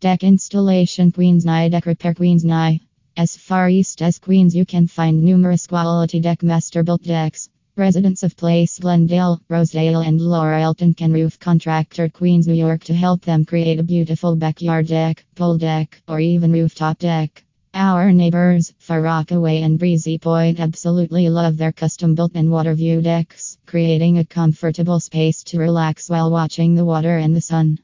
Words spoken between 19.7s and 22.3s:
Breezy Point, absolutely love their custom